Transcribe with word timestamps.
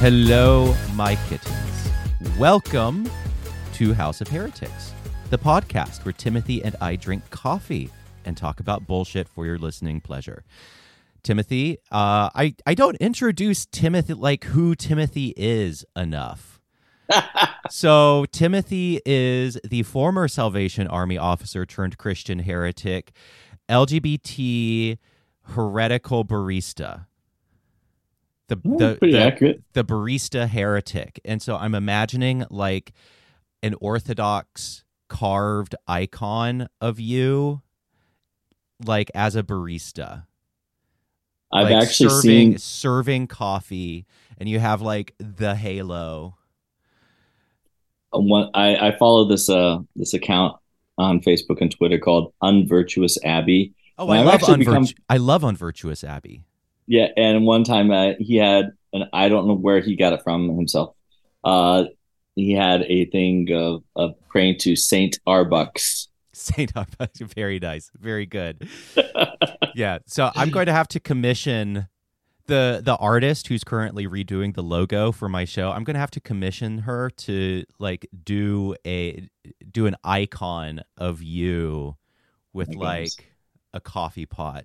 Hello, 0.00 0.74
my 0.94 1.14
kittens. 1.28 1.90
Welcome 2.38 3.06
to 3.74 3.92
House 3.92 4.22
of 4.22 4.28
Heretics, 4.28 4.94
the 5.28 5.36
podcast 5.36 6.06
where 6.06 6.14
Timothy 6.14 6.64
and 6.64 6.74
I 6.80 6.96
drink 6.96 7.28
coffee 7.28 7.90
and 8.24 8.34
talk 8.34 8.60
about 8.60 8.86
bullshit 8.86 9.28
for 9.28 9.44
your 9.44 9.58
listening 9.58 10.00
pleasure. 10.00 10.42
Timothy, 11.22 11.76
uh, 11.92 12.30
I, 12.34 12.54
I 12.64 12.72
don't 12.72 12.96
introduce 12.96 13.66
Timothy 13.66 14.14
like 14.14 14.44
who 14.44 14.74
Timothy 14.74 15.34
is 15.36 15.84
enough. 15.94 16.62
so, 17.70 18.24
Timothy 18.32 19.02
is 19.04 19.58
the 19.62 19.82
former 19.82 20.28
Salvation 20.28 20.86
Army 20.86 21.18
officer 21.18 21.66
turned 21.66 21.98
Christian 21.98 22.38
heretic, 22.38 23.12
LGBT 23.68 24.96
heretical 25.42 26.24
barista 26.24 27.04
the 28.50 28.56
the 28.56 28.98
the, 29.00 29.62
the 29.72 29.84
barista 29.84 30.46
heretic. 30.48 31.20
And 31.24 31.40
so 31.40 31.56
I'm 31.56 31.74
imagining 31.74 32.44
like 32.50 32.92
an 33.62 33.74
orthodox 33.80 34.84
carved 35.08 35.74
icon 35.88 36.68
of 36.80 37.00
you 37.00 37.62
like 38.84 39.10
as 39.14 39.36
a 39.36 39.42
barista. 39.42 40.24
I've 41.52 41.70
like 41.70 41.82
actually 41.82 42.10
serving 42.10 42.50
seen. 42.52 42.58
serving 42.58 43.26
coffee 43.26 44.06
and 44.38 44.48
you 44.48 44.58
have 44.60 44.82
like 44.82 45.14
the 45.18 45.54
halo. 45.54 46.36
One, 48.12 48.50
I, 48.54 48.88
I 48.88 48.96
follow 48.96 49.24
this 49.28 49.48
uh 49.48 49.78
this 49.96 50.14
account 50.14 50.56
on 50.98 51.20
Facebook 51.20 51.60
and 51.60 51.70
Twitter 51.70 51.98
called 51.98 52.32
Unvirtuous 52.42 53.18
Abbey. 53.24 53.74
Oh, 53.98 54.10
And 54.10 54.28
I 54.28 54.32
I've 54.32 54.42
love 54.42 54.50
unvirtu- 54.58 54.58
become- 54.58 54.86
I 55.08 55.16
love 55.18 55.42
unvirtuous 55.44 56.02
Abbey. 56.04 56.44
Yeah, 56.90 57.06
and 57.16 57.46
one 57.46 57.62
time 57.62 57.92
uh, 57.92 58.14
he 58.18 58.34
had, 58.34 58.72
and 58.92 59.04
I 59.12 59.28
don't 59.28 59.46
know 59.46 59.54
where 59.54 59.78
he 59.78 59.94
got 59.94 60.12
it 60.12 60.24
from 60.24 60.48
himself. 60.56 60.96
Uh, 61.44 61.84
he 62.34 62.50
had 62.50 62.82
a 62.82 63.04
thing 63.04 63.46
of, 63.52 63.84
of 63.94 64.14
praying 64.28 64.58
to 64.62 64.74
Saint 64.74 65.20
Arbucks. 65.24 66.08
Saint 66.32 66.72
Arbuckle, 66.74 67.28
very 67.28 67.60
nice, 67.60 67.92
very 67.96 68.26
good. 68.26 68.68
yeah, 69.76 69.98
so 70.06 70.32
I'm 70.34 70.50
going 70.50 70.66
to 70.66 70.72
have 70.72 70.88
to 70.88 70.98
commission 70.98 71.86
the 72.46 72.80
the 72.84 72.96
artist 72.96 73.46
who's 73.46 73.62
currently 73.62 74.08
redoing 74.08 74.56
the 74.56 74.62
logo 74.64 75.12
for 75.12 75.28
my 75.28 75.44
show. 75.44 75.70
I'm 75.70 75.84
going 75.84 75.94
to 75.94 76.00
have 76.00 76.10
to 76.10 76.20
commission 76.20 76.78
her 76.78 77.10
to 77.10 77.62
like 77.78 78.08
do 78.24 78.74
a 78.84 79.28
do 79.70 79.86
an 79.86 79.94
icon 80.02 80.80
of 80.96 81.22
you 81.22 81.96
with 82.52 82.74
My 82.74 82.82
like 82.84 83.16
goodness. 83.16 83.26
a 83.74 83.80
coffee 83.80 84.26
pot. 84.26 84.64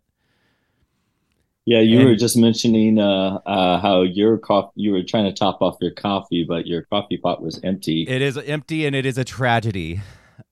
Yeah, 1.66 1.80
you 1.80 2.00
And- 2.00 2.10
were 2.10 2.16
just 2.16 2.38
mentioning 2.38 3.00
uh, 3.00 3.40
uh, 3.46 3.80
how 3.80 4.04
your 4.04 4.38
coffee, 4.38 4.72
you 4.76 4.92
were 4.92 5.02
trying 5.04 5.26
to 5.26 5.34
top 5.34 5.62
off 5.62 5.78
your 5.82 5.92
coffee, 5.92 6.44
but 6.48 6.68
your 6.68 6.84
coffee 6.84 7.18
pot 7.18 7.42
was 7.42 7.60
empty. 7.64 8.04
It 8.08 8.22
is 8.22 8.38
empty 8.38 8.86
and 8.86 8.96
it 8.96 9.06
is 9.06 9.18
a 9.18 9.24
tragedy. 9.24 10.00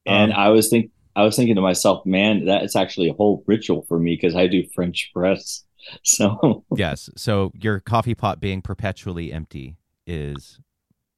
And 0.06 0.34
Um, 0.34 0.40
I 0.40 0.50
was 0.50 0.70
think 0.70 0.90
I 1.16 1.24
was 1.24 1.36
thinking 1.36 1.54
to 1.56 1.62
myself, 1.62 2.04
man, 2.08 2.46
that 2.46 2.64
is 2.64 2.76
actually 2.76 3.10
a 3.10 3.14
whole 3.14 3.44
ritual 3.46 3.84
for 3.88 4.00
me 4.00 4.16
because 4.16 4.36
I 4.36 4.48
do 4.48 4.64
French 4.74 5.12
press. 5.16 5.64
So 6.02 6.64
yes, 6.76 7.10
so 7.16 7.52
your 7.62 7.80
coffee 7.80 8.16
pot 8.16 8.40
being 8.40 8.62
perpetually 8.64 9.32
empty 9.32 9.76
is 10.08 10.60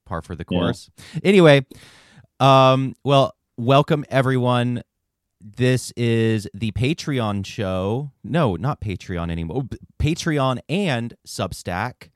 par 0.05 0.21
for 0.21 0.35
the 0.35 0.43
Yeah. 0.49 0.59
course. 0.59 0.89
Anyway, 1.23 1.65
um, 2.41 2.95
well, 3.05 3.33
welcome 3.57 4.03
everyone. 4.09 4.81
This 5.47 5.91
is 5.95 6.47
the 6.55 6.71
Patreon 6.71 7.45
show. 7.45 8.09
No, 8.23 8.55
not 8.55 8.81
Patreon 8.81 9.29
anymore. 9.29 9.65
Patreon 9.99 10.57
and 10.67 11.13
Substack 11.27 12.09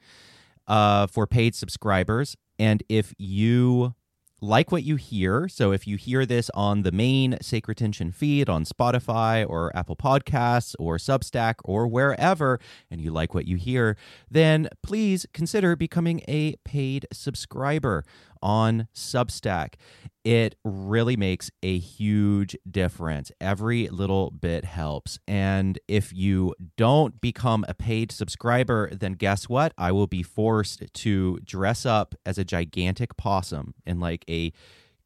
uh, 0.67 1.05
for 1.05 1.27
paid 1.27 1.53
subscribers. 1.53 2.35
And 2.57 2.81
if 2.89 3.13
you 3.19 3.93
like 4.41 4.71
what 4.71 4.81
you 4.81 4.95
hear, 4.95 5.47
so 5.47 5.71
if 5.71 5.85
you 5.85 5.95
hear 5.95 6.25
this 6.25 6.49
on 6.55 6.81
the 6.81 6.91
main 6.91 7.37
Sacred 7.39 7.77
Tension 7.77 8.11
feed 8.11 8.49
on 8.49 8.65
Spotify 8.65 9.47
or 9.47 9.75
Apple 9.75 9.95
Podcasts 9.95 10.73
or 10.79 10.97
Substack 10.97 11.55
or 11.63 11.87
wherever, 11.87 12.59
and 12.89 12.99
you 12.99 13.11
like 13.11 13.35
what 13.35 13.45
you 13.45 13.57
hear, 13.57 13.95
then 14.31 14.69
please 14.81 15.27
consider 15.33 15.75
becoming 15.75 16.21
a 16.27 16.55
paid 16.65 17.05
subscriber 17.13 18.03
on 18.41 18.87
Substack. 18.93 19.75
It 20.23 20.55
really 20.63 21.15
makes 21.15 21.49
a 21.63 21.77
huge 21.77 22.55
difference. 22.69 23.31
Every 23.39 23.87
little 23.87 24.31
bit 24.31 24.65
helps. 24.65 25.17
And 25.27 25.79
if 25.87 26.13
you 26.13 26.53
don't 26.77 27.19
become 27.21 27.65
a 27.67 27.73
paid 27.73 28.11
subscriber, 28.11 28.89
then 28.93 29.13
guess 29.13 29.47
what? 29.47 29.73
I 29.77 29.91
will 29.91 30.07
be 30.07 30.23
forced 30.23 30.83
to 30.93 31.39
dress 31.39 31.85
up 31.85 32.15
as 32.25 32.37
a 32.37 32.43
gigantic 32.43 33.17
possum 33.17 33.73
in 33.85 33.99
like 33.99 34.25
a 34.29 34.51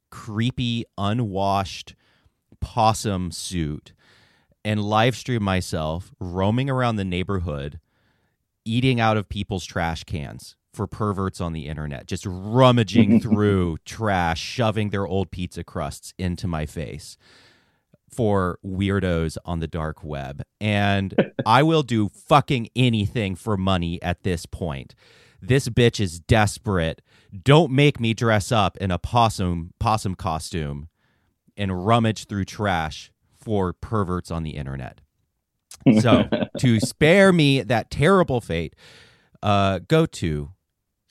creepy, 0.10 0.86
unwashed 0.98 1.96
possum 2.60 3.32
suit 3.32 3.94
and 4.66 4.82
live 4.82 5.16
stream 5.16 5.44
myself 5.44 6.14
roaming 6.20 6.70
around 6.70 6.96
the 6.96 7.04
neighborhood 7.04 7.80
eating 8.66 9.00
out 9.00 9.18
of 9.18 9.28
people's 9.28 9.66
trash 9.66 10.04
cans 10.06 10.56
for 10.74 10.88
perverts 10.88 11.40
on 11.40 11.54
the 11.54 11.68
internet, 11.68 12.08
just 12.08 12.26
rummaging 12.26 13.20
through 13.22 13.78
trash, 13.86 14.42
shoving 14.42 14.90
their 14.90 15.08
old 15.08 15.32
pizza 15.32 15.64
crusts 15.64 16.14
into 16.18 16.48
my 16.48 16.66
face 16.66 17.18
for 18.10 18.60
weirdos 18.66 19.38
on 19.46 19.60
the 19.60 19.68
dark 19.68 20.04
web. 20.04 20.44
And 20.62 21.16
I 21.46 21.64
will 21.64 21.84
do 21.84 22.10
fucking 22.10 22.70
anything 22.76 23.36
for 23.36 23.58
money 23.58 24.02
at 24.02 24.24
this 24.24 24.46
point. 24.46 24.96
This 25.42 25.68
bitch 25.68 26.00
is 26.00 26.20
desperate. 26.20 27.02
Don't 27.44 27.72
make 27.72 28.00
me 28.00 28.14
dress 28.14 28.52
up 28.52 28.78
in 28.78 28.92
a 28.92 29.00
possum 29.00 29.74
possum 29.80 30.16
costume 30.16 30.88
and 31.58 31.86
rummage 31.86 32.28
through 32.28 32.46
trash 32.46 33.12
for 33.36 33.74
perverts 33.74 34.32
on 34.32 34.44
the 34.44 34.52
internet. 34.52 35.02
So, 36.00 36.30
to 36.60 36.80
spare 36.80 37.34
me 37.34 37.62
that 37.62 37.92
terrible 37.92 38.40
fate, 38.40 38.76
uh, 39.42 39.80
go 39.88 40.06
to 40.06 40.52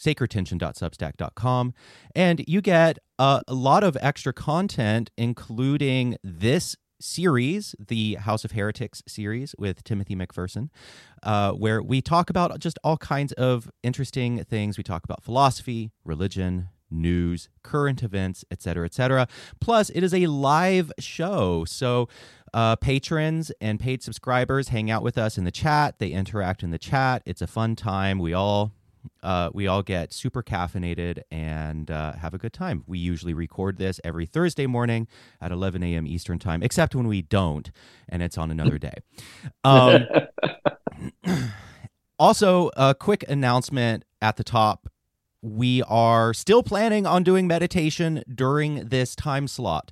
sacredtension.substack.com 0.02 1.74
and 2.14 2.44
you 2.46 2.60
get 2.60 2.98
uh, 3.18 3.40
a 3.46 3.54
lot 3.54 3.84
of 3.84 3.96
extra 4.00 4.32
content, 4.32 5.10
including 5.16 6.16
this 6.24 6.76
series, 7.00 7.74
the 7.78 8.14
House 8.14 8.44
of 8.44 8.52
Heretics 8.52 9.02
series 9.06 9.54
with 9.58 9.82
Timothy 9.84 10.14
McPherson, 10.14 10.70
uh, 11.22 11.52
where 11.52 11.82
we 11.82 12.00
talk 12.00 12.30
about 12.30 12.58
just 12.60 12.78
all 12.84 12.96
kinds 12.96 13.32
of 13.32 13.70
interesting 13.82 14.44
things. 14.44 14.78
We 14.78 14.84
talk 14.84 15.04
about 15.04 15.22
philosophy, 15.22 15.90
religion, 16.04 16.68
news, 16.90 17.48
current 17.62 18.02
events, 18.02 18.44
etc., 18.50 18.86
etc. 18.86 19.26
Plus, 19.60 19.90
it 19.90 20.02
is 20.02 20.14
a 20.14 20.26
live 20.26 20.92
show, 20.98 21.64
so 21.64 22.08
uh, 22.54 22.76
patrons 22.76 23.50
and 23.60 23.80
paid 23.80 24.02
subscribers 24.02 24.68
hang 24.68 24.90
out 24.90 25.02
with 25.02 25.16
us 25.16 25.38
in 25.38 25.44
the 25.44 25.50
chat. 25.50 25.98
They 25.98 26.08
interact 26.08 26.62
in 26.62 26.70
the 26.70 26.78
chat. 26.78 27.22
It's 27.24 27.42
a 27.42 27.46
fun 27.46 27.76
time. 27.76 28.18
We 28.18 28.34
all 28.34 28.72
uh, 29.22 29.50
we 29.52 29.66
all 29.66 29.82
get 29.82 30.12
super 30.12 30.42
caffeinated 30.42 31.22
and 31.30 31.90
uh, 31.90 32.12
have 32.14 32.34
a 32.34 32.38
good 32.38 32.52
time. 32.52 32.84
We 32.86 32.98
usually 32.98 33.34
record 33.34 33.78
this 33.78 34.00
every 34.04 34.26
Thursday 34.26 34.66
morning 34.66 35.06
at 35.40 35.52
11 35.52 35.82
a.m. 35.82 36.06
Eastern 36.06 36.38
time, 36.38 36.62
except 36.62 36.94
when 36.94 37.06
we 37.06 37.22
don't, 37.22 37.70
and 38.08 38.22
it's 38.22 38.36
on 38.36 38.50
another 38.50 38.78
day. 38.78 38.94
Um, 39.64 40.06
also, 42.18 42.70
a 42.76 42.94
quick 42.94 43.24
announcement 43.28 44.04
at 44.20 44.36
the 44.36 44.44
top. 44.44 44.88
We 45.40 45.82
are 45.82 46.32
still 46.32 46.62
planning 46.62 47.04
on 47.04 47.24
doing 47.24 47.48
meditation 47.48 48.22
during 48.32 48.88
this 48.88 49.16
time 49.16 49.48
slot. 49.48 49.90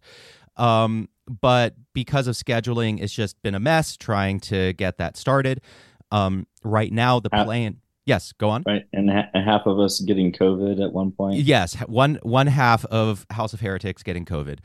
Um, 0.57 1.09
but 1.41 1.75
because 1.93 2.27
of 2.27 2.35
scheduling, 2.35 3.01
it's 3.01 3.13
just 3.13 3.41
been 3.43 3.55
a 3.55 3.61
mess 3.61 3.97
trying 3.97 4.41
to 4.41 4.73
get 4.75 4.99
that 4.99 5.17
started. 5.17 5.61
Um, 6.11 6.47
right 6.63 6.93
now, 6.93 7.21
the 7.21 7.31
plan. 7.31 7.81
Yes, 8.07 8.33
go 8.33 8.49
on. 8.49 8.65
right, 8.67 8.85
and, 8.93 9.11
ha- 9.11 9.29
half 9.35 9.67
of 9.67 9.79
us 9.79 10.01
getting 10.01 10.33
COVID 10.33 10.83
at 10.85 10.93
one 10.93 11.13
point. 11.13 11.37
Yes, 11.37 11.75
one 11.87 12.19
one 12.23 12.47
half 12.47 12.85
of 12.87 13.27
House 13.31 13.53
of 13.53 13.61
Heretics 13.61 14.03
getting 14.03 14.25
COVID, 14.25 14.59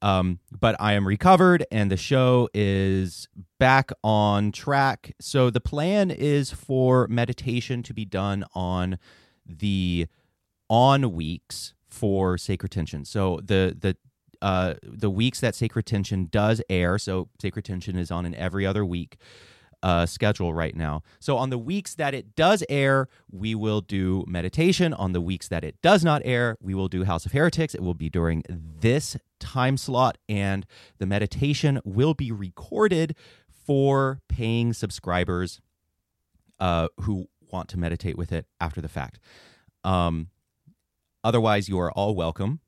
um, 0.00 0.38
but 0.58 0.76
I 0.80 0.94
am 0.94 1.06
recovered 1.06 1.66
and 1.70 1.90
the 1.90 1.96
show 1.96 2.48
is 2.54 3.28
back 3.58 3.90
on 4.02 4.52
track. 4.52 5.14
So 5.20 5.50
the 5.50 5.60
plan 5.60 6.10
is 6.10 6.50
for 6.50 7.06
meditation 7.08 7.82
to 7.84 7.94
be 7.94 8.04
done 8.04 8.44
on 8.54 8.98
the 9.44 10.06
on 10.70 11.12
weeks 11.12 11.74
for 11.88 12.38
Sacred 12.38 12.70
Tension. 12.70 13.04
So 13.04 13.40
the 13.42 13.76
the 13.78 13.96
uh, 14.40 14.74
the 14.82 15.10
weeks 15.10 15.40
that 15.40 15.56
Sacred 15.56 15.84
Tension 15.84 16.28
does 16.30 16.62
air. 16.70 16.98
So 16.98 17.28
Sacred 17.40 17.64
Tension 17.64 17.96
is 17.96 18.10
on 18.10 18.24
in 18.24 18.34
every 18.34 18.64
other 18.64 18.84
week 18.84 19.18
uh, 19.82 20.06
schedule 20.06 20.52
right 20.52 20.74
now. 20.74 21.02
So 21.20 21.36
on 21.36 21.50
the 21.50 21.58
weeks 21.58 21.94
that 21.94 22.14
it 22.14 22.34
does 22.34 22.64
air, 22.68 23.08
we 23.30 23.54
will 23.54 23.80
do 23.80 24.24
meditation. 24.26 24.92
On 24.94 25.12
the 25.12 25.20
weeks 25.20 25.48
that 25.48 25.64
it 25.64 25.80
does 25.82 26.04
not 26.04 26.22
air, 26.24 26.56
we 26.60 26.74
will 26.74 26.88
do 26.88 27.04
House 27.04 27.26
of 27.26 27.32
Heretics. 27.32 27.74
It 27.74 27.82
will 27.82 27.94
be 27.94 28.08
during 28.08 28.42
this 28.48 29.16
time 29.38 29.76
slot, 29.76 30.18
and 30.28 30.66
the 30.98 31.06
meditation 31.06 31.80
will 31.84 32.14
be 32.14 32.32
recorded 32.32 33.14
for 33.66 34.20
paying 34.28 34.72
subscribers 34.72 35.60
uh, 36.58 36.88
who 37.00 37.26
want 37.52 37.68
to 37.68 37.78
meditate 37.78 38.18
with 38.18 38.32
it 38.32 38.46
after 38.60 38.80
the 38.80 38.88
fact. 38.88 39.18
Um, 39.84 40.28
otherwise, 41.22 41.68
you 41.68 41.78
are 41.78 41.92
all 41.92 42.14
welcome. 42.14 42.60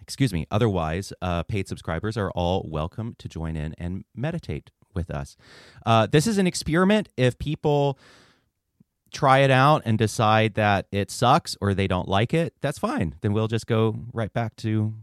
Excuse 0.00 0.32
me. 0.32 0.46
Otherwise, 0.50 1.12
uh, 1.20 1.42
paid 1.42 1.68
subscribers 1.68 2.16
are 2.16 2.30
all 2.30 2.66
welcome 2.68 3.14
to 3.18 3.28
join 3.28 3.56
in 3.56 3.74
and 3.78 4.04
meditate 4.14 4.70
with 4.96 5.10
us. 5.10 5.36
Uh, 5.84 6.06
this 6.06 6.26
is 6.26 6.38
an 6.38 6.46
experiment. 6.46 7.08
If 7.16 7.38
people 7.38 7.98
try 9.12 9.38
it 9.38 9.50
out 9.50 9.82
and 9.84 9.96
decide 9.96 10.54
that 10.54 10.86
it 10.90 11.10
sucks 11.10 11.56
or 11.60 11.72
they 11.72 11.86
don't 11.86 12.08
like 12.08 12.34
it, 12.34 12.54
that's 12.60 12.78
fine. 12.78 13.14
Then 13.20 13.32
we'll 13.32 13.48
just 13.48 13.66
go 13.66 13.96
right 14.12 14.32
back 14.32 14.56
to 14.56 14.94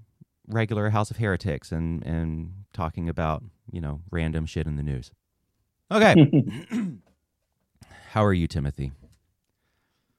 regular 0.48 0.90
House 0.90 1.10
of 1.10 1.18
Heretics 1.18 1.72
and 1.72 2.04
and 2.06 2.66
talking 2.74 3.08
about 3.08 3.44
you 3.72 3.80
know 3.80 4.02
random 4.12 4.46
shit 4.46 4.68
in 4.68 4.76
the 4.76 4.84
news. 4.84 5.12
Okay, 5.92 6.44
how 8.10 8.26
are 8.26 8.34
you, 8.34 8.48
Timothy? 8.48 8.92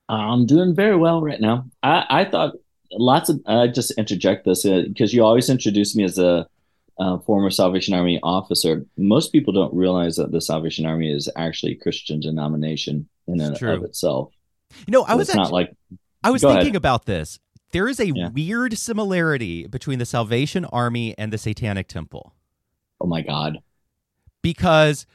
I'm 0.09 0.47
doing 0.47 0.75
very 0.75 0.97
well 0.97 1.23
right 1.23 1.41
now. 1.41 1.67
I, 1.83 2.05
I 2.11 2.25
thought 2.25 2.55
lots 2.93 3.29
of 3.29 3.41
I 3.47 3.67
just 3.69 3.91
interject 3.93 4.45
this 4.45 4.65
because 4.65 5.13
uh, 5.13 5.15
you 5.15 5.25
always 5.25 5.49
introduce 5.49 5.97
me 5.97 6.05
as 6.05 6.19
a, 6.19 6.47
a, 6.99 7.19
former 7.21 7.51
Salvation 7.51 7.95
Army 7.95 8.21
officer. 8.23 8.85
Most 8.97 9.33
people 9.33 9.53
don't 9.53 9.75
realize 9.75 10.17
that 10.17 10.33
the 10.33 10.41
Salvation 10.41 10.87
Army 10.87 11.13
is 11.13 11.29
actually 11.37 11.73
a 11.73 11.77
Christian 11.77 12.21
denomination 12.21 13.09
in 13.27 13.41
and 13.41 13.61
of 13.63 13.85
itself. 13.85 14.33
You 14.87 14.93
know, 14.93 15.05
I 15.05 15.15
was 15.15 15.29
actually, 15.29 15.43
not 15.43 15.53
like 15.53 15.77
I 16.23 16.31
was 16.31 16.43
thinking 16.43 16.61
ahead. 16.61 16.77
about 16.77 17.07
this. 17.07 17.39
There 17.73 17.89
is 17.89 17.99
a 17.99 18.07
yeah. 18.07 18.29
weird 18.29 18.79
similarity 18.79 19.67
between 19.67 19.99
the 19.99 20.07
Salvation 20.07 20.65
Army 20.67 21.15
and 21.19 21.33
the 21.33 21.39
Satanic 21.39 21.89
Temple. 21.89 22.35
Oh 23.01 23.07
my 23.07 23.21
god. 23.21 23.59
Because 24.43 25.07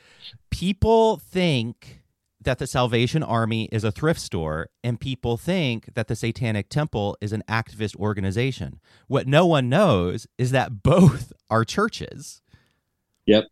people 0.50 1.18
think 1.18 1.99
that 2.41 2.57
the 2.57 2.68
Salvation 2.68 3.21
Army 3.21 3.68
is 3.71 3.83
a 3.83 3.91
thrift 3.91 4.19
store 4.19 4.69
and 4.83 5.00
people 5.00 5.36
think 5.36 5.94
that 5.95 6.07
the 6.07 6.15
Satanic 6.15 6.69
Temple 6.69 7.18
is 7.19 7.33
an 7.33 7.44
activist 7.50 7.95
organization. 7.97 8.80
What 9.07 9.27
no 9.27 9.45
one 9.45 9.68
knows 9.68 10.27
is 10.38 10.51
that 10.51 10.83
both 10.83 11.33
are 11.50 11.65
churches. 11.65 12.41
Yep. 13.25 13.45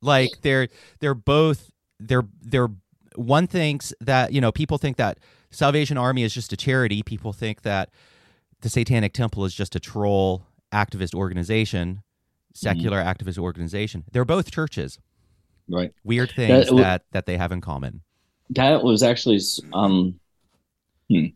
Like 0.00 0.30
they're 0.42 0.68
they're 1.00 1.14
both 1.14 1.72
they're 1.98 2.28
they're 2.40 2.68
one 3.16 3.46
thinks 3.46 3.92
that, 4.00 4.32
you 4.32 4.40
know, 4.40 4.52
people 4.52 4.78
think 4.78 4.96
that 4.96 5.18
Salvation 5.50 5.98
Army 5.98 6.22
is 6.22 6.32
just 6.32 6.52
a 6.52 6.56
charity. 6.56 7.02
People 7.02 7.32
think 7.32 7.62
that 7.62 7.90
the 8.60 8.68
Satanic 8.68 9.12
Temple 9.12 9.44
is 9.44 9.54
just 9.54 9.74
a 9.74 9.80
troll 9.80 10.46
activist 10.72 11.14
organization, 11.14 12.02
secular 12.54 12.98
mm-hmm. 12.98 13.08
activist 13.08 13.38
organization. 13.38 14.04
They're 14.12 14.24
both 14.24 14.50
churches. 14.50 14.98
Right. 15.68 15.92
Weird 16.04 16.30
things 16.30 16.68
that, 16.68 16.76
that, 16.76 17.02
that 17.12 17.26
they 17.26 17.36
have 17.36 17.52
in 17.52 17.60
common. 17.60 18.02
That 18.50 18.82
was 18.82 19.02
actually 19.02 19.40
um 19.72 20.18
hmm, 21.08 21.26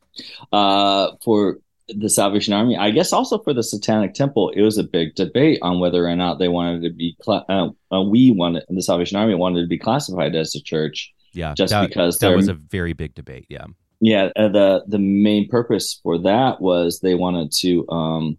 uh 0.52 1.12
for 1.24 1.58
the 1.88 2.08
Salvation 2.08 2.54
Army. 2.54 2.76
I 2.76 2.90
guess 2.90 3.12
also 3.12 3.38
for 3.38 3.52
the 3.52 3.62
Satanic 3.62 4.14
Temple, 4.14 4.50
it 4.50 4.62
was 4.62 4.78
a 4.78 4.84
big 4.84 5.14
debate 5.14 5.58
on 5.62 5.80
whether 5.80 6.06
or 6.06 6.16
not 6.16 6.38
they 6.38 6.48
wanted 6.48 6.82
to 6.82 6.90
be. 6.90 7.16
Uh, 7.26 7.68
uh, 7.92 8.02
we 8.02 8.30
wanted 8.30 8.64
the 8.68 8.82
Salvation 8.82 9.16
Army 9.18 9.34
wanted 9.34 9.62
to 9.62 9.66
be 9.66 9.78
classified 9.78 10.34
as 10.34 10.54
a 10.54 10.62
church. 10.62 11.12
Yeah, 11.32 11.54
just 11.54 11.72
that, 11.72 11.88
because 11.88 12.18
that 12.18 12.34
was 12.34 12.48
a 12.48 12.54
very 12.54 12.92
big 12.92 13.14
debate. 13.14 13.46
Yeah, 13.48 13.66
yeah. 14.00 14.30
Uh, 14.36 14.48
the 14.48 14.84
the 14.86 14.98
main 14.98 15.48
purpose 15.48 16.00
for 16.02 16.18
that 16.18 16.60
was 16.60 17.00
they 17.00 17.14
wanted 17.14 17.52
to 17.60 17.88
um, 17.88 18.38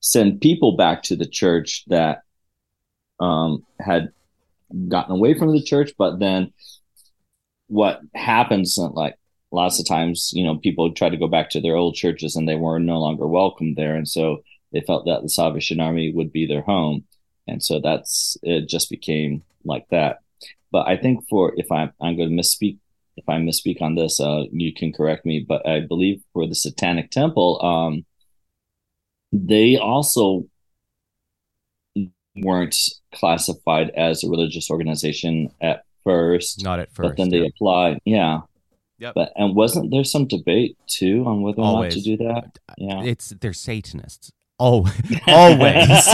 send 0.00 0.40
people 0.40 0.76
back 0.76 1.02
to 1.04 1.16
the 1.16 1.26
church 1.26 1.84
that 1.88 2.22
um, 3.20 3.64
had 3.78 4.10
gotten 4.88 5.14
away 5.14 5.34
from 5.38 5.52
the 5.52 5.62
church, 5.62 5.92
but 5.98 6.18
then 6.18 6.52
what 7.72 8.00
happens 8.14 8.78
like 8.78 9.16
lots 9.50 9.80
of 9.80 9.86
times 9.86 10.30
you 10.34 10.44
know 10.44 10.56
people 10.56 10.92
try 10.92 11.08
to 11.08 11.16
go 11.16 11.28
back 11.28 11.50
to 11.50 11.60
their 11.60 11.76
old 11.76 11.94
churches 11.94 12.36
and 12.36 12.48
they 12.48 12.56
were 12.56 12.78
no 12.78 12.98
longer 12.98 13.26
welcome 13.26 13.74
there 13.74 13.94
and 13.94 14.08
so 14.08 14.42
they 14.72 14.80
felt 14.80 15.06
that 15.06 15.22
the 15.22 15.28
salvation 15.28 15.80
army 15.80 16.12
would 16.12 16.32
be 16.32 16.46
their 16.46 16.62
home 16.62 17.04
and 17.46 17.62
so 17.62 17.80
that's 17.80 18.36
it 18.42 18.68
just 18.68 18.90
became 18.90 19.42
like 19.64 19.86
that 19.90 20.18
but 20.72 20.88
I 20.88 20.96
think 20.96 21.28
for 21.28 21.52
if 21.56 21.70
I'm 21.70 21.92
I'm 22.00 22.16
going 22.16 22.30
to 22.30 22.42
misspeak 22.42 22.78
if 23.16 23.28
I 23.28 23.34
misspeak 23.34 23.82
on 23.82 23.94
this, 23.94 24.18
uh, 24.18 24.44
you 24.50 24.72
can 24.72 24.92
correct 24.92 25.26
me. 25.26 25.44
But 25.46 25.66
I 25.68 25.80
believe 25.80 26.22
for 26.32 26.48
the 26.48 26.54
Satanic 26.54 27.10
Temple, 27.10 27.62
um, 27.62 28.06
they 29.32 29.76
also 29.76 30.46
weren't 32.36 32.74
classified 33.14 33.90
as 33.90 34.24
a 34.24 34.30
religious 34.30 34.70
organization 34.70 35.50
at 35.60 35.84
first. 36.04 36.62
Not 36.62 36.80
at 36.80 36.92
first. 36.92 37.10
But 37.10 37.16
then 37.16 37.30
they 37.30 37.46
applied. 37.46 38.00
Yeah. 38.04 38.40
Yep. 38.98 39.14
But 39.14 39.32
and 39.34 39.56
wasn't 39.56 39.90
there 39.90 40.04
some 40.04 40.26
debate 40.26 40.76
too 40.86 41.24
on 41.26 41.42
whether 41.42 41.60
or 41.60 41.82
not 41.82 41.90
to 41.90 42.00
do 42.00 42.16
that? 42.18 42.58
Uh, 42.68 42.74
yeah. 42.78 43.02
It's 43.02 43.30
they're 43.30 43.52
Satanists. 43.52 44.30
Oh, 44.64 44.88
always. 45.26 46.08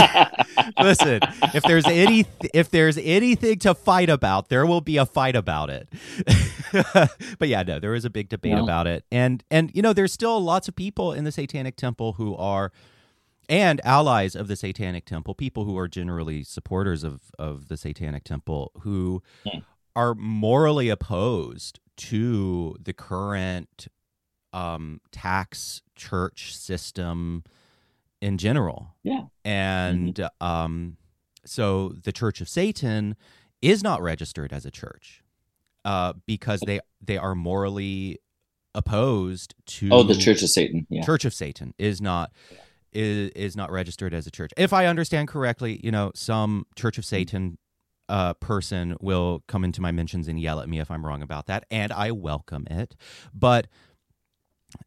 Listen, 0.81 1.21
if 1.53 1.63
there's 1.65 1.87
any 1.87 2.25
if 2.55 2.71
there's 2.71 2.97
anything 2.97 3.59
to 3.59 3.75
fight 3.75 4.09
about, 4.09 4.49
there 4.49 4.65
will 4.65 4.81
be 4.81 4.97
a 4.97 5.05
fight 5.05 5.37
about 5.37 5.69
it. 5.69 5.89
but 7.39 7.49
yeah, 7.49 7.63
no, 7.63 7.79
there 7.79 7.95
is 7.95 8.07
a 8.07 8.11
big 8.11 8.31
debate 8.31 8.53
yeah. 8.53 8.63
about 8.63 8.87
it. 8.87 9.05
And 9.13 9.45
and 9.51 9.71
you 9.75 9.83
know, 9.83 9.93
there's 9.93 10.15
still 10.15 10.41
lots 10.41 10.67
of 10.67 10.75
people 10.75 11.13
in 11.13 11.25
the 11.25 11.33
Satanic 11.33 11.77
Temple 11.77 12.15
who 12.15 12.35
are 12.37 12.73
and 13.51 13.83
allies 13.85 14.35
of 14.35 14.49
the 14.49 14.57
Satanic 14.57 15.05
Temple, 15.05 15.35
people 15.35 15.65
who 15.65 15.77
are 15.77 15.89
generally 15.89 16.43
supporters 16.43 17.05
of 17.05 17.21
of 17.39 17.69
the 17.69 17.77
Satanic 17.77 18.25
Temple 18.25 18.73
who 18.81 19.23
yeah. 19.45 19.61
Are 19.99 20.15
morally 20.15 20.91
opposed 20.91 21.81
to 21.97 22.77
the 22.81 22.93
current 22.93 23.89
um, 24.53 25.01
tax 25.11 25.83
church 25.97 26.57
system 26.57 27.43
in 28.23 28.39
general. 28.39 28.95
Yeah. 29.03 29.23
And 29.45 30.15
mm-hmm. 30.15 30.47
um, 30.47 30.99
so 31.45 31.95
the 32.05 32.13
Church 32.13 32.41
of 32.41 32.49
Satan 32.49 33.17
is 33.61 33.83
not 33.83 34.01
registered 34.01 34.53
as 34.53 34.65
a 34.65 34.71
church 34.71 35.25
uh, 35.85 36.13
because 36.27 36.61
they 36.65 36.79
they 37.01 37.19
are 37.19 37.35
morally 37.35 38.21
opposed 38.77 39.57
to. 39.67 39.89
Oh, 39.91 40.05
the 40.05 40.15
Church 40.15 40.45
of 40.45 40.49
Satan. 40.49 40.87
Yeah. 40.91 41.05
Church 41.05 41.25
of 41.25 41.35
Satan 41.35 41.75
is 41.77 42.01
not. 42.01 42.31
Is, 42.91 43.31
is 43.33 43.55
not 43.55 43.71
registered 43.71 44.15
as 44.15 44.27
a 44.27 44.31
church. 44.31 44.51
If 44.57 44.73
I 44.73 44.87
understand 44.87 45.29
correctly, 45.29 45.79
you 45.85 45.91
know, 45.91 46.11
some 46.15 46.67
Church 46.75 46.97
of 46.97 47.05
mm-hmm. 47.05 47.17
Satan 47.17 47.59
uh, 48.09 48.35
person 48.35 48.97
will 49.01 49.43
come 49.49 49.65
into 49.65 49.81
my 49.81 49.93
mentions 49.93 50.29
and 50.29 50.41
yell 50.41 50.61
at 50.61 50.69
me 50.69 50.81
if 50.81 50.91
I'm 50.91 51.05
wrong 51.05 51.23
about 51.23 51.47
that, 51.47 51.65
and 51.71 51.93
I 51.93 52.11
welcome 52.11 52.67
it. 52.71 52.97
But 53.35 53.67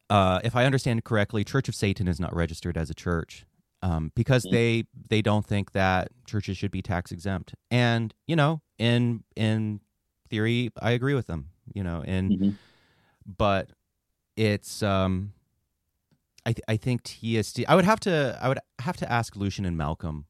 uh, 0.09 0.39
if 0.43 0.55
I 0.55 0.65
understand 0.65 1.03
correctly, 1.03 1.43
Church 1.43 1.67
of 1.67 1.75
Satan 1.75 2.07
is 2.07 2.19
not 2.19 2.35
registered 2.35 2.77
as 2.77 2.89
a 2.89 2.93
church 2.93 3.45
um, 3.81 4.11
because 4.15 4.45
mm-hmm. 4.45 4.55
they 4.55 4.83
they 5.09 5.21
don't 5.21 5.45
think 5.45 5.71
that 5.71 6.09
churches 6.25 6.57
should 6.57 6.71
be 6.71 6.81
tax 6.81 7.11
exempt. 7.11 7.53
And 7.69 8.13
you 8.27 8.35
know, 8.35 8.61
in 8.77 9.23
in 9.35 9.81
theory, 10.29 10.71
I 10.81 10.91
agree 10.91 11.13
with 11.13 11.27
them. 11.27 11.49
You 11.73 11.83
know, 11.83 12.03
and 12.05 12.31
mm-hmm. 12.31 12.49
but 13.25 13.71
it's 14.35 14.83
um, 14.83 15.33
I 16.45 16.53
th- 16.53 16.65
I 16.67 16.77
think 16.77 17.03
TST. 17.03 17.61
I 17.67 17.75
would 17.75 17.85
have 17.85 17.99
to 18.01 18.37
I 18.41 18.47
would 18.47 18.59
have 18.79 18.97
to 18.97 19.11
ask 19.11 19.35
Lucien 19.35 19.65
and 19.65 19.77
Malcolm 19.77 20.25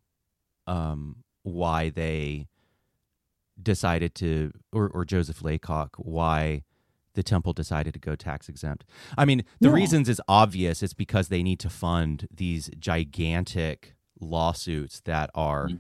um, 0.67 1.17
why 1.43 1.89
they 1.89 2.48
decided 3.62 4.15
to 4.15 4.51
or 4.72 4.89
or 4.89 5.06
Joseph 5.06 5.41
Laycock 5.41 5.96
why 5.98 6.63
the 7.13 7.24
temple 7.24 7.53
decided 7.53 7.94
to 7.94 8.00
go 8.00 8.15
tax 8.15 8.48
exempt. 8.48 8.86
I 9.18 9.25
mean, 9.25 9.44
the 9.60 9.70
yeah. 9.70 9.75
reasons 9.75 10.10
is 10.10 10.22
obvious. 10.27 10.82
It's 10.82 10.94
because 10.94 11.27
they 11.27 11.44
need 11.44 11.60
to 11.60 11.70
fund 11.70 12.27
these 12.34 12.70
gigantic 12.80 13.96
lawsuits 14.20 15.01
that 15.01 15.30
are 15.36 15.68
mm. 15.68 15.80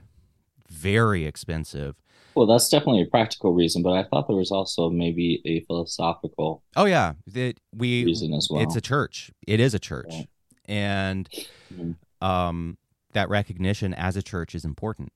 very 0.69 1.25
expensive. 1.25 1.95
Well, 2.35 2.47
that's 2.47 2.69
definitely 2.69 3.03
a 3.03 3.07
practical 3.07 3.53
reason, 3.53 3.83
but 3.83 3.91
I 3.91 4.03
thought 4.03 4.27
there 4.27 4.37
was 4.37 4.51
also 4.51 4.89
maybe 4.89 5.41
a 5.45 5.61
philosophical. 5.61 6.63
Oh 6.75 6.85
yeah, 6.85 7.13
that 7.27 7.59
we 7.75 8.05
reason 8.05 8.33
as 8.33 8.47
well. 8.49 8.61
It's 8.61 8.75
a 8.75 8.81
church. 8.81 9.31
It 9.45 9.59
is 9.59 9.73
a 9.73 9.79
church, 9.79 10.07
yeah. 10.09 10.23
and 10.65 11.29
mm-hmm. 11.73 12.25
um, 12.25 12.77
that 13.11 13.29
recognition 13.29 13.93
as 13.93 14.15
a 14.15 14.21
church 14.21 14.55
is 14.55 14.63
important 14.63 15.11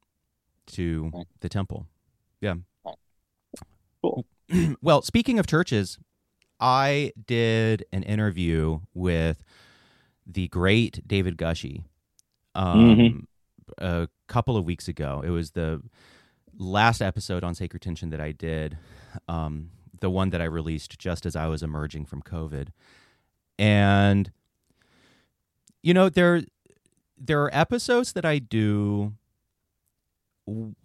to 0.67 1.12
right. 1.13 1.25
the 1.39 1.50
temple. 1.50 1.88
Yeah. 2.42 2.56
Cool. 4.01 4.25
well, 4.82 5.01
speaking 5.01 5.39
of 5.39 5.48
churches, 5.48 5.98
I 6.60 7.12
did 7.25 7.86
an 7.92 8.04
interview 8.04 8.80
with 8.94 9.44
the 10.25 10.48
great 10.48 11.08
David 11.08 11.38
Gushee 11.38 11.84
um, 12.54 12.80
mm-hmm. 12.80 13.20
a 13.77 14.08
couple 14.27 14.58
of 14.58 14.65
weeks 14.65 14.88
ago. 14.88 15.22
It 15.25 15.30
was 15.30 15.51
the 15.51 15.82
last 16.58 17.01
episode 17.01 17.44
on 17.44 17.56
Sacred 17.56 17.82
Tension 17.82 18.10
that 18.10 18.22
I 18.22 18.32
did, 18.32 18.77
um, 19.27 19.72
the 20.00 20.10
one 20.10 20.30
that 20.30 20.42
I 20.42 20.46
released 20.46 20.98
just 20.98 21.25
as 21.25 21.36
I 21.36 21.48
was 21.48 21.62
emerging 21.62 22.06
from 22.06 22.22
COVID. 22.22 22.70
And, 23.60 24.32
you 25.84 25.94
know, 25.94 26.10
there, 26.10 26.44
there 27.18 27.44
are 27.44 27.54
episodes 27.54 28.13
that 28.13 28.25
I 28.25 28.39
do 28.39 29.13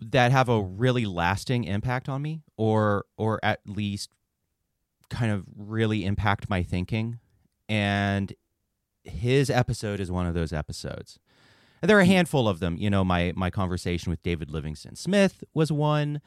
that 0.01 0.33
have 0.33 0.49
a 0.49 0.63
really 0.63 1.05
lasting 1.05 1.65
impact 1.65 2.09
on 2.09 2.23
me 2.23 2.43
or 2.57 3.05
or 3.17 3.39
at 3.43 3.61
least 3.67 4.11
kind 5.11 5.31
of 5.31 5.45
really 5.57 6.05
impact 6.05 6.49
my 6.49 6.63
thinking 6.63 7.19
and 7.69 8.33
his 9.05 9.51
episode 9.51 10.01
is 10.01 10.11
one 10.11 10.27
of 10.27 10.35
those 10.35 10.53
episodes. 10.53 11.19
And 11.83 11.89
there 11.89 11.97
are 11.97 12.03
a 12.03 12.05
mm. 12.05 12.09
handful 12.09 12.49
of 12.49 12.61
them. 12.61 12.77
You 12.77 12.91
know, 12.91 13.05
my 13.05 13.33
my 13.37 13.51
conversation 13.51 14.11
with 14.11 14.23
David 14.23 14.51
Livingston 14.51 14.97
Smith 14.97 15.45
was 15.55 15.73
one 15.73 16.21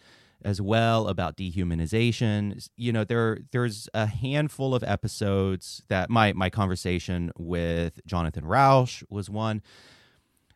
as 0.44 0.62
well 0.62 1.08
about 1.08 1.38
dehumanization. 1.38 2.68
You 2.76 2.92
know, 2.92 3.04
there 3.04 3.40
there's 3.52 3.88
a 3.94 4.08
handful 4.08 4.74
of 4.74 4.84
episodes 4.84 5.84
that 5.90 6.10
my 6.10 6.34
my 6.34 6.50
conversation 6.50 7.32
with 7.38 8.00
Jonathan 8.06 8.46
Rauch 8.46 9.04
was 9.10 9.30
one. 9.30 9.62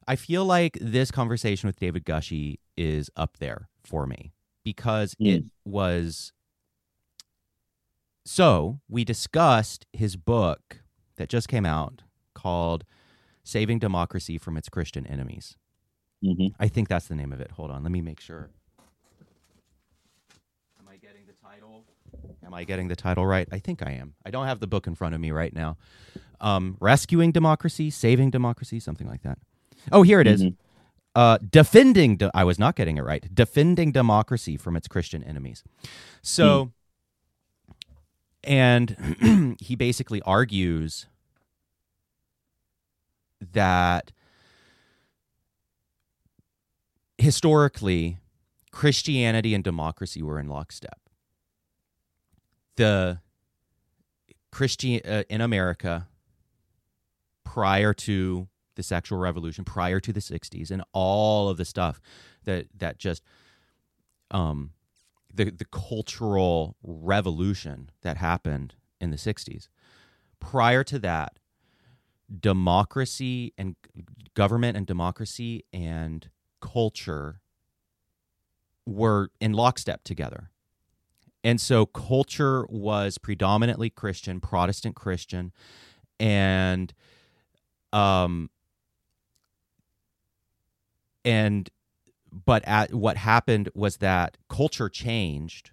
I 0.08 0.16
feel 0.16 0.46
like 0.46 0.78
this 0.80 1.12
conversation 1.12 1.68
with 1.68 1.80
David 1.80 2.06
Gushee 2.06 2.60
is 2.78 3.10
up 3.16 3.38
there 3.38 3.70
for 3.84 4.06
me 4.06 4.32
because 4.64 5.16
mm. 5.16 5.38
it 5.38 5.44
was 5.66 6.32
so 8.26 8.82
we 8.90 9.04
discussed 9.04 9.86
his 9.94 10.16
book 10.16 10.82
that 11.16 11.30
just 11.30 11.48
came 11.48 11.66
out 11.66 12.04
called 12.34 12.84
Saving 13.44 13.80
Democracy 13.80 14.38
from 14.38 14.58
Its 14.58 14.70
Christian 14.70 15.08
Enemies. 15.08 15.56
Mm-hmm. 16.24 16.48
I 16.60 16.68
think 16.68 16.90
that's 16.90 17.08
the 17.08 17.16
name 17.16 17.32
of 17.32 17.40
it. 17.40 17.52
Hold 17.52 17.72
on, 17.72 17.84
let 17.84 17.92
me 17.92 18.02
make 18.02 18.20
sure. 18.20 18.50
Am 20.80 20.88
I 20.90 20.98
getting 20.98 21.26
the 21.26 21.34
title? 21.34 21.86
Am 22.46 22.54
I 22.54 22.64
getting 22.64 22.88
the 22.88 22.96
title 22.96 23.26
right? 23.26 23.48
I 23.52 23.60
think 23.60 23.82
I 23.82 23.92
am. 23.92 24.16
I 24.26 24.32
don't 24.32 24.46
have 24.46 24.60
the 24.60 24.68
book 24.68 24.88
in 24.88 24.96
front 24.96 25.16
of 25.16 25.22
me 25.22 25.32
right 25.32 25.54
now. 25.54 25.78
Um, 26.42 26.78
Rescuing 26.80 27.32
Democracy, 27.32 27.90
Saving 27.90 28.30
Democracy, 28.30 28.80
something 28.80 29.08
like 29.08 29.24
that. 29.24 29.38
Oh, 29.92 30.04
here 30.04 30.20
it 30.20 30.28
is. 30.28 30.44
Uh, 31.18 31.40
defending, 31.50 32.16
de- 32.16 32.30
I 32.36 32.44
was 32.44 32.60
not 32.60 32.76
getting 32.76 32.98
it 32.98 33.02
right. 33.02 33.28
Defending 33.34 33.92
democracy 33.92 34.56
from 34.56 34.76
its 34.76 34.88
Christian 34.88 35.24
enemies. 35.24 35.64
So, 36.22 36.66
mm. 37.66 37.72
and 38.44 39.58
he 39.60 39.76
basically 39.76 40.22
argues 40.22 41.08
that 43.42 44.12
historically 47.18 48.20
Christianity 48.72 49.56
and 49.56 49.64
democracy 49.64 50.22
were 50.22 50.40
in 50.40 50.48
lockstep. 50.48 51.00
The 52.76 53.22
Christian 54.52 55.02
uh, 55.04 55.24
in 55.32 55.42
America 55.42 56.10
prior 57.44 57.96
to 57.96 58.50
the 58.78 58.84
sexual 58.84 59.20
revolution, 59.20 59.66
prior 59.66 60.00
to 60.00 60.14
the 60.14 60.22
60s 60.22 60.72
and 60.72 60.82
all 60.94 61.50
of 61.50 61.58
the 61.58 61.66
stuff 61.66 62.00
that 62.46 62.68
that 62.78 62.98
just 62.98 63.24
um 64.32 64.72
the 65.34 65.52
the 65.52 65.66
cultural 65.66 66.78
revolution 66.82 67.90
that 68.04 68.18
happened 68.18 68.76
in 69.02 69.12
the 69.12 69.18
60s. 69.18 69.68
Prior 70.40 70.84
to 70.86 71.00
that, 71.00 71.40
democracy 72.40 73.54
and 73.58 73.76
government 74.34 74.78
and 74.78 74.86
democracy 74.86 75.66
and 75.74 76.30
culture 76.62 77.42
were 78.86 79.30
in 79.42 79.54
lockstep 79.54 80.04
together. 80.04 80.52
And 81.44 81.60
so 81.62 81.86
culture 81.86 82.66
was 82.70 83.18
predominantly 83.18 83.90
Christian, 83.90 84.40
Protestant 84.40 84.96
Christian, 84.96 85.52
and 86.20 86.94
um 87.94 88.50
and 91.28 91.70
but 92.46 92.64
at, 92.68 92.94
what 92.94 93.18
happened 93.18 93.70
was 93.74 93.98
that 93.98 94.38
culture 94.50 94.90
changed 94.90 95.72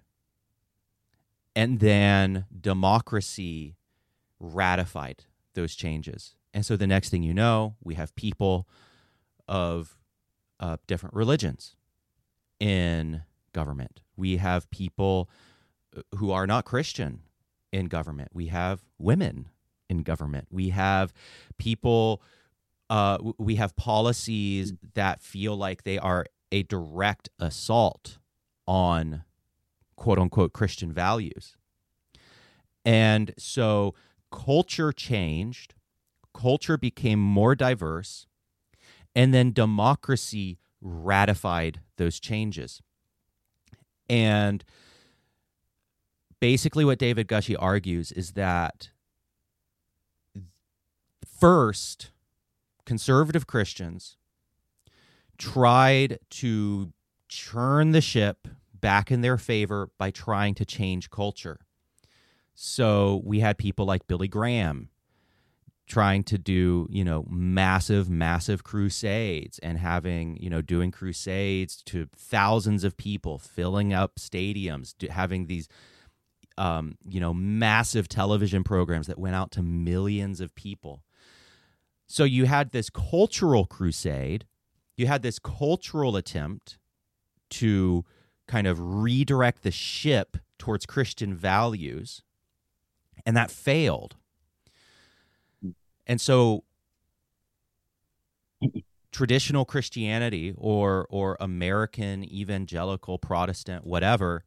and 1.55 1.79
then 1.79 2.45
democracy 2.61 3.75
ratified 4.39 5.25
those 5.53 5.75
changes 5.75 6.35
and 6.55 6.65
so 6.65 6.77
the 6.77 6.87
next 6.87 7.09
thing 7.09 7.21
you 7.21 7.33
know, 7.33 7.75
we 7.83 7.95
have 7.95 8.15
people 8.15 8.65
of 9.45 9.97
uh, 10.57 10.77
different 10.87 11.13
religions 11.13 11.75
in 12.61 13.23
government. 13.51 13.99
We 14.15 14.37
have 14.37 14.71
people 14.71 15.29
uh, 15.95 16.03
who 16.15 16.31
are 16.31 16.47
not 16.47 16.63
Christian 16.63 17.23
in 17.73 17.87
government. 17.87 18.29
We 18.33 18.47
have 18.47 18.85
women 18.97 19.49
in 19.89 20.03
government. 20.03 20.47
We 20.49 20.69
have 20.69 21.11
people, 21.57 22.21
uh, 22.89 23.17
we 23.37 23.55
have 23.55 23.75
policies 23.75 24.73
that 24.93 25.21
feel 25.21 25.55
like 25.55 25.83
they 25.83 25.97
are 25.97 26.25
a 26.51 26.63
direct 26.63 27.29
assault 27.39 28.19
on 28.67 29.23
quote 29.95 30.19
unquote 30.19 30.53
Christian 30.53 30.91
values. 30.91 31.55
And 32.83 33.33
so 33.37 33.95
culture 34.31 34.91
changed 34.91 35.73
culture 36.35 36.77
became 36.77 37.19
more 37.19 37.55
diverse, 37.55 38.27
and 39.15 39.33
then 39.33 39.51
democracy 39.51 40.59
ratified 40.81 41.79
those 41.97 42.19
changes. 42.19 42.81
And 44.07 44.63
basically, 46.39 46.85
what 46.85 46.99
David 46.99 47.27
Gushee 47.27 47.55
argues 47.57 48.11
is 48.11 48.33
that 48.33 48.89
first, 51.39 52.11
conservative 52.85 53.47
Christians 53.47 54.17
tried 55.37 56.19
to 56.29 56.93
churn 57.27 57.91
the 57.91 58.01
ship 58.01 58.47
back 58.73 59.11
in 59.11 59.21
their 59.21 59.37
favor 59.37 59.89
by 59.97 60.11
trying 60.11 60.55
to 60.55 60.65
change 60.65 61.09
culture. 61.09 61.59
So 62.53 63.21
we 63.25 63.39
had 63.39 63.57
people 63.57 63.85
like 63.85 64.07
Billy 64.07 64.27
Graham 64.27 64.89
trying 65.87 66.23
to 66.23 66.37
do 66.37 66.87
you 66.89 67.03
know 67.03 67.25
massive 67.29 68.09
massive 68.09 68.63
crusades 68.63 69.59
and 69.59 69.77
having 69.77 70.35
you 70.37 70.49
know 70.49 70.61
doing 70.61 70.89
crusades 70.89 71.83
to 71.83 72.07
thousands 72.15 72.83
of 72.83 72.97
people 72.97 73.37
filling 73.37 73.93
up 73.93 74.15
stadiums 74.15 74.95
having 75.09 75.45
these 75.45 75.67
um, 76.57 76.97
you 77.07 77.19
know 77.19 77.33
massive 77.33 78.07
television 78.07 78.63
programs 78.63 79.07
that 79.07 79.19
went 79.19 79.35
out 79.35 79.51
to 79.51 79.61
millions 79.61 80.41
of 80.41 80.55
people 80.55 81.03
so 82.07 82.23
you 82.23 82.45
had 82.45 82.71
this 82.71 82.89
cultural 82.89 83.65
crusade 83.65 84.45
you 84.97 85.07
had 85.07 85.21
this 85.21 85.39
cultural 85.39 86.15
attempt 86.15 86.77
to 87.49 88.05
kind 88.47 88.67
of 88.67 88.79
redirect 88.79 89.63
the 89.63 89.71
ship 89.71 90.37
towards 90.57 90.85
christian 90.85 91.33
values 91.35 92.23
and 93.25 93.35
that 93.35 93.51
failed 93.51 94.15
and 96.07 96.21
so 96.21 96.63
traditional 99.15 99.63
Christianity 99.63 100.53
or 100.57 101.07
or 101.09 101.37
American 101.39 102.23
evangelical 102.25 103.17
Protestant 103.17 103.85
whatever 103.85 104.43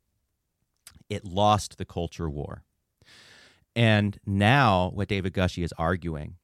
it 1.08 1.24
lost 1.24 1.78
the 1.78 1.86
culture 1.86 2.28
war. 2.28 2.64
And 3.74 4.18
now 4.26 4.90
what 4.92 5.08
David 5.08 5.32
Gushee 5.32 5.64
is 5.64 5.72
arguing 5.78 6.36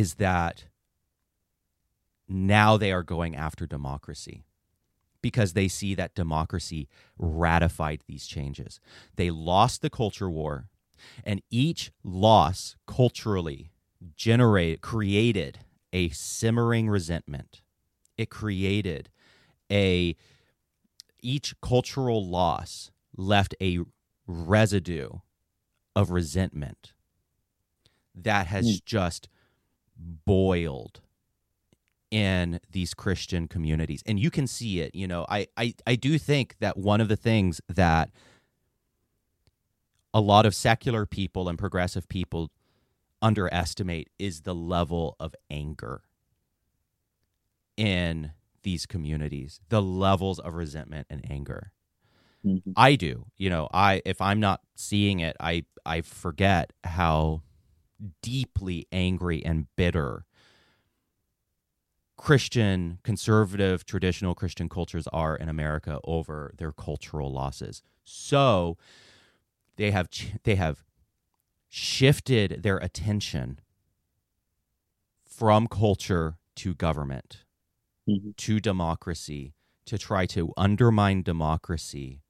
is 0.00 0.14
that 0.14 0.64
now 2.26 2.78
they 2.78 2.90
are 2.90 3.02
going 3.02 3.36
after 3.36 3.66
democracy 3.66 4.46
because 5.20 5.52
they 5.52 5.68
see 5.68 5.94
that 5.94 6.14
democracy 6.14 6.88
ratified 7.18 8.00
these 8.06 8.26
changes. 8.26 8.80
They 9.16 9.30
lost 9.30 9.82
the 9.82 9.90
culture 9.90 10.30
war, 10.30 10.70
and 11.22 11.42
each 11.50 11.92
loss 12.02 12.76
culturally 12.86 13.72
generate 14.16 14.80
created 14.80 15.58
a 15.92 16.08
simmering 16.08 16.88
resentment. 16.88 17.60
It 18.16 18.30
created 18.30 19.10
a 19.70 20.16
each 21.20 21.60
cultural 21.60 22.26
loss 22.26 22.90
left 23.14 23.54
a 23.60 23.80
residue 24.26 25.10
of 25.94 26.10
resentment 26.10 26.94
that 28.14 28.46
has 28.46 28.80
mm. 28.80 28.84
just 28.86 29.28
boiled 30.00 31.00
in 32.10 32.60
these 32.70 32.94
Christian 32.94 33.46
communities. 33.46 34.02
And 34.06 34.18
you 34.18 34.30
can 34.30 34.46
see 34.46 34.80
it, 34.80 34.94
you 34.94 35.06
know, 35.06 35.26
I, 35.28 35.46
I, 35.56 35.74
I 35.86 35.94
do 35.94 36.18
think 36.18 36.56
that 36.60 36.76
one 36.76 37.00
of 37.00 37.08
the 37.08 37.16
things 37.16 37.60
that 37.68 38.10
a 40.12 40.20
lot 40.20 40.44
of 40.44 40.54
secular 40.54 41.06
people 41.06 41.48
and 41.48 41.56
progressive 41.58 42.08
people 42.08 42.50
underestimate 43.22 44.08
is 44.18 44.40
the 44.40 44.54
level 44.54 45.14
of 45.20 45.34
anger 45.50 46.02
in 47.76 48.32
these 48.62 48.86
communities, 48.86 49.60
the 49.68 49.80
levels 49.80 50.38
of 50.38 50.54
resentment 50.54 51.06
and 51.08 51.24
anger. 51.30 51.72
Mm-hmm. 52.44 52.72
I 52.76 52.96
do. 52.96 53.26
You 53.36 53.50
know, 53.50 53.68
I 53.72 54.02
if 54.04 54.20
I'm 54.20 54.40
not 54.40 54.60
seeing 54.74 55.20
it, 55.20 55.36
I 55.38 55.64
I 55.84 56.00
forget 56.00 56.72
how 56.84 57.42
deeply 58.22 58.86
angry 58.92 59.44
and 59.44 59.66
bitter 59.76 60.24
Christian, 62.16 62.98
conservative, 63.02 63.84
traditional 63.86 64.34
Christian 64.34 64.68
cultures 64.68 65.06
are 65.08 65.36
in 65.36 65.48
America 65.48 66.00
over 66.04 66.52
their 66.58 66.72
cultural 66.72 67.32
losses. 67.32 67.82
So 68.04 68.76
they 69.76 69.90
have 69.90 70.08
they 70.44 70.56
have 70.56 70.84
shifted 71.68 72.62
their 72.62 72.78
attention 72.78 73.60
from 75.24 75.66
culture 75.66 76.38
to 76.56 76.74
government 76.74 77.44
Mhm. 78.08 78.36
to 78.38 78.60
democracy 78.60 79.54
to 79.86 79.98
try 79.98 80.26
to 80.26 80.52
undermine 80.56 81.22
democracy 81.22 82.22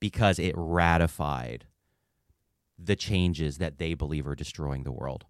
because 0.00 0.38
it 0.38 0.54
ratified 0.56 1.66
the 2.78 2.96
changes 2.96 3.58
that 3.58 3.78
they 3.78 3.94
believe 3.94 4.26
are 4.26 4.34
destroying 4.34 4.84
the 4.84 4.92
world. 4.92 5.24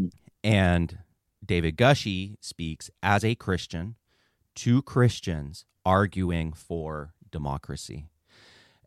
Mm. 0.00 0.12
And 0.42 0.98
David 1.44 1.76
Gushee 1.76 2.36
speaks 2.40 2.90
as 3.02 3.24
a 3.24 3.34
Christian 3.34 3.96
to 4.56 4.82
Christians 4.82 5.64
arguing 5.84 6.52
for 6.52 7.12
democracy 7.30 8.08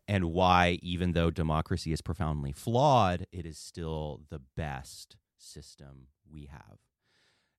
and 0.08 0.32
why, 0.32 0.78
even 0.82 1.12
though 1.12 1.30
democracy 1.30 1.92
is 1.92 2.00
profoundly 2.00 2.50
flawed, 2.52 3.26
it 3.30 3.44
is 3.44 3.58
still 3.58 4.22
the 4.30 4.40
best 4.56 5.16
system 5.36 6.08
we 6.28 6.46
have, 6.46 6.78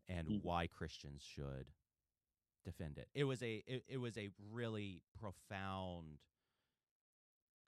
and 0.07 0.27
Mm. 0.27 0.43
why 0.43 0.65
Christians 0.65 1.21
should 1.21 1.71
defend 2.65 2.97
it. 2.97 3.07
It 3.13 3.25
was 3.25 3.43
a 3.43 3.57
it, 3.67 3.83
it 3.87 3.97
was 3.97 4.17
a 4.17 4.29
really 4.51 5.01
profound 5.13 6.19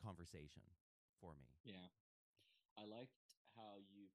conversation 0.03 0.63
for 1.19 1.35
me. 1.35 1.45
Yeah. 1.63 1.87
I 2.77 2.85
liked 2.85 3.35
how 3.55 3.79
you 3.89 4.10